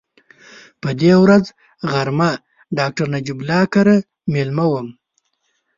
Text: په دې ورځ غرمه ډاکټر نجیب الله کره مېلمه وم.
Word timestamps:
په 0.81 0.89
دې 1.01 1.13
ورځ 1.23 1.45
غرمه 1.91 2.31
ډاکټر 2.77 3.05
نجیب 3.15 3.39
الله 3.41 3.61
کره 3.73 3.95
مېلمه 4.33 4.65
وم. 4.69 4.87